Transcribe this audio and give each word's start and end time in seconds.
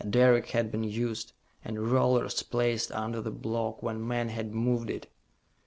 A 0.01 0.03
derrick 0.03 0.47
had 0.49 0.71
been 0.71 0.83
used, 0.83 1.31
and 1.63 1.91
rollers 1.91 2.41
placed 2.41 2.91
under 2.91 3.21
the 3.21 3.29
block 3.29 3.83
when 3.83 4.07
men 4.07 4.29
had 4.29 4.51
moved 4.51 4.89
it. 4.89 5.05